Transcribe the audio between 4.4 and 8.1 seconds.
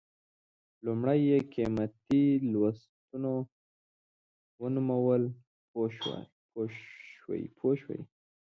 ونومول پوه شوې!.